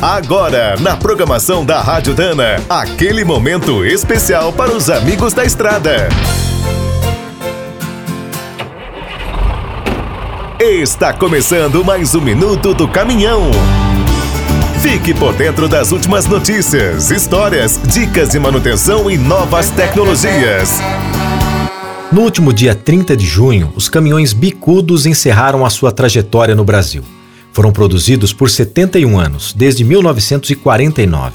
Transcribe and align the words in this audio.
Agora, 0.00 0.76
na 0.78 0.94
programação 0.94 1.64
da 1.64 1.80
Rádio 1.80 2.14
Dana, 2.14 2.62
aquele 2.68 3.24
momento 3.24 3.82
especial 3.82 4.52
para 4.52 4.70
os 4.70 4.90
amigos 4.90 5.32
da 5.32 5.42
estrada. 5.42 6.08
Está 10.60 11.14
começando 11.14 11.82
mais 11.82 12.14
um 12.14 12.20
minuto 12.20 12.74
do 12.74 12.86
caminhão. 12.86 13.50
Fique 14.82 15.14
por 15.14 15.32
dentro 15.32 15.66
das 15.66 15.92
últimas 15.92 16.26
notícias, 16.26 17.10
histórias, 17.10 17.80
dicas 17.82 18.28
de 18.28 18.38
manutenção 18.38 19.10
e 19.10 19.16
novas 19.16 19.70
tecnologias. 19.70 20.78
No 22.12 22.20
último 22.20 22.52
dia 22.52 22.74
30 22.74 23.16
de 23.16 23.24
junho, 23.24 23.72
os 23.74 23.88
caminhões 23.88 24.34
bicudos 24.34 25.06
encerraram 25.06 25.64
a 25.64 25.70
sua 25.70 25.90
trajetória 25.90 26.54
no 26.54 26.64
Brasil. 26.64 27.02
Foram 27.56 27.72
produzidos 27.72 28.34
por 28.34 28.50
71 28.50 29.18
anos, 29.18 29.54
desde 29.56 29.82
1949. 29.82 31.32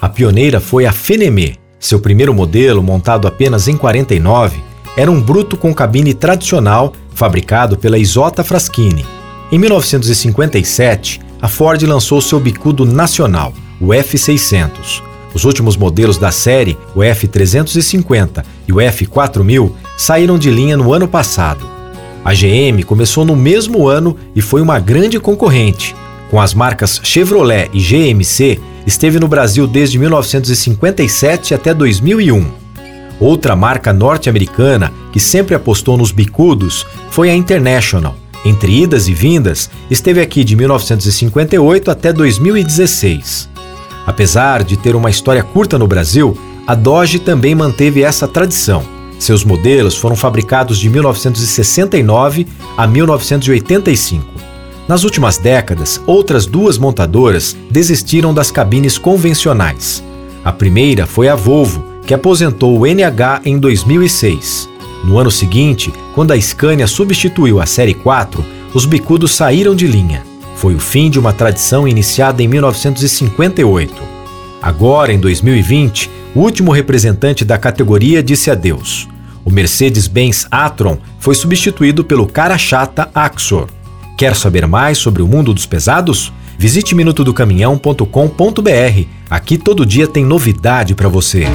A 0.00 0.08
pioneira 0.08 0.60
foi 0.60 0.86
a 0.86 0.92
Fenemé. 0.92 1.54
Seu 1.80 1.98
primeiro 1.98 2.32
modelo, 2.32 2.80
montado 2.80 3.26
apenas 3.26 3.66
em 3.66 3.76
49, 3.76 4.62
era 4.96 5.10
um 5.10 5.20
bruto 5.20 5.56
com 5.56 5.74
cabine 5.74 6.14
tradicional, 6.14 6.92
fabricado 7.12 7.76
pela 7.76 7.98
Isota 7.98 8.44
Fraschini. 8.44 9.04
Em 9.50 9.58
1957, 9.58 11.20
a 11.42 11.48
Ford 11.48 11.82
lançou 11.82 12.20
seu 12.20 12.38
bicudo 12.38 12.84
nacional, 12.84 13.52
o 13.80 13.86
F600. 13.88 15.02
Os 15.34 15.44
últimos 15.44 15.76
modelos 15.76 16.18
da 16.18 16.30
série, 16.30 16.78
o 16.94 17.00
F350 17.00 18.44
e 18.68 18.72
o 18.72 18.76
F4000, 18.76 19.72
saíram 19.96 20.38
de 20.38 20.52
linha 20.52 20.76
no 20.76 20.92
ano 20.92 21.08
passado. 21.08 21.77
A 22.28 22.34
GM 22.34 22.82
começou 22.82 23.24
no 23.24 23.34
mesmo 23.34 23.88
ano 23.88 24.14
e 24.36 24.42
foi 24.42 24.60
uma 24.60 24.78
grande 24.78 25.18
concorrente. 25.18 25.96
Com 26.30 26.38
as 26.38 26.52
marcas 26.52 27.00
Chevrolet 27.02 27.70
e 27.72 27.80
GMC, 27.80 28.60
esteve 28.86 29.18
no 29.18 29.26
Brasil 29.26 29.66
desde 29.66 29.98
1957 29.98 31.54
até 31.54 31.72
2001. 31.72 32.46
Outra 33.18 33.56
marca 33.56 33.94
norte-americana 33.94 34.92
que 35.10 35.18
sempre 35.18 35.54
apostou 35.54 35.96
nos 35.96 36.12
bicudos 36.12 36.86
foi 37.10 37.30
a 37.30 37.34
International. 37.34 38.14
Entre 38.44 38.82
idas 38.82 39.08
e 39.08 39.14
vindas, 39.14 39.70
esteve 39.90 40.20
aqui 40.20 40.44
de 40.44 40.54
1958 40.54 41.90
até 41.90 42.12
2016. 42.12 43.48
Apesar 44.06 44.64
de 44.64 44.76
ter 44.76 44.94
uma 44.94 45.08
história 45.08 45.42
curta 45.42 45.78
no 45.78 45.86
Brasil, 45.86 46.38
a 46.66 46.74
Dodge 46.74 47.20
também 47.20 47.54
manteve 47.54 48.02
essa 48.02 48.28
tradição. 48.28 48.97
Seus 49.18 49.44
modelos 49.44 49.96
foram 49.96 50.14
fabricados 50.14 50.78
de 50.78 50.88
1969 50.88 52.46
a 52.76 52.86
1985. 52.86 54.26
Nas 54.86 55.04
últimas 55.04 55.36
décadas, 55.36 56.00
outras 56.06 56.46
duas 56.46 56.78
montadoras 56.78 57.56
desistiram 57.70 58.32
das 58.32 58.50
cabines 58.50 58.96
convencionais. 58.96 60.02
A 60.44 60.52
primeira 60.52 61.06
foi 61.06 61.28
a 61.28 61.34
Volvo, 61.34 61.84
que 62.06 62.14
aposentou 62.14 62.78
o 62.78 62.86
NH 62.86 63.42
em 63.44 63.58
2006. 63.58 64.68
No 65.04 65.18
ano 65.18 65.30
seguinte, 65.30 65.92
quando 66.14 66.32
a 66.32 66.40
Scania 66.40 66.86
substituiu 66.86 67.60
a 67.60 67.66
Série 67.66 67.92
4, 67.92 68.42
os 68.72 68.86
bicudos 68.86 69.32
saíram 69.32 69.74
de 69.74 69.86
linha. 69.86 70.22
Foi 70.56 70.74
o 70.74 70.80
fim 70.80 71.10
de 71.10 71.18
uma 71.18 71.32
tradição 71.32 71.86
iniciada 71.86 72.42
em 72.42 72.48
1958. 72.48 73.94
Agora, 74.60 75.12
em 75.12 75.18
2020, 75.18 76.10
o 76.34 76.40
último 76.40 76.72
representante 76.72 77.44
da 77.44 77.58
categoria 77.58 78.22
disse 78.22 78.50
adeus. 78.50 79.08
O 79.44 79.50
Mercedes-Benz 79.50 80.46
Atron 80.50 80.98
foi 81.18 81.34
substituído 81.34 82.04
pelo 82.04 82.26
cara 82.26 82.58
chata 82.58 83.08
Axor. 83.14 83.68
Quer 84.16 84.34
saber 84.34 84.66
mais 84.66 84.98
sobre 84.98 85.22
o 85.22 85.26
mundo 85.26 85.54
dos 85.54 85.64
pesados? 85.64 86.32
Visite 86.58 86.94
minutodocaminhão.com.br. 86.94 89.06
Aqui 89.30 89.56
todo 89.56 89.86
dia 89.86 90.08
tem 90.08 90.24
novidade 90.24 90.94
para 90.94 91.08
você. 91.08 91.46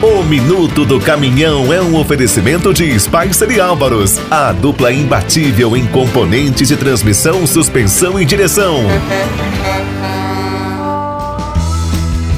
O 0.00 0.22
Minuto 0.22 0.84
do 0.84 1.00
Caminhão 1.00 1.72
é 1.72 1.82
um 1.82 1.96
oferecimento 1.96 2.72
de 2.72 2.98
Spicer 2.98 3.50
e 3.50 3.60
Álvaros, 3.60 4.18
a 4.30 4.52
dupla 4.52 4.92
imbatível 4.92 5.76
em 5.76 5.84
componentes 5.86 6.68
de 6.68 6.76
transmissão, 6.76 7.46
suspensão 7.46 8.18
e 8.18 8.24
direção. 8.24 8.84